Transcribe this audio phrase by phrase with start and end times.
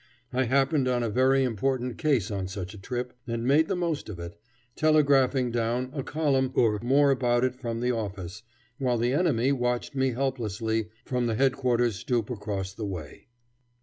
[0.33, 4.09] I happened on a very important case on such a trip, and made the most
[4.09, 4.35] of it,
[4.75, 8.41] telegraphing down a column or more about it from the office,
[8.79, 13.27] while the enemy watched me helplessly from the Headquarters' stoop across the way.